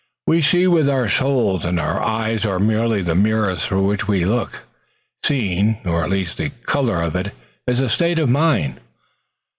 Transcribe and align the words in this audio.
"We 0.25 0.41
see 0.41 0.65
with 0.65 0.89
our 0.89 1.07
souls, 1.07 1.63
and 1.63 1.79
our 1.79 2.01
eyes 2.01 2.43
are 2.43 2.57
merely 2.57 3.03
the 3.03 3.13
mirrors 3.13 3.63
through 3.63 3.85
which 3.85 4.07
we 4.07 4.25
look. 4.25 4.63
Seeing, 5.23 5.77
or 5.85 6.03
at 6.03 6.09
least 6.09 6.37
the 6.37 6.49
color 6.49 7.03
of 7.03 7.15
it, 7.15 7.35
is 7.67 7.79
a 7.79 7.87
state 7.87 8.17
of 8.17 8.27
mind." 8.27 8.79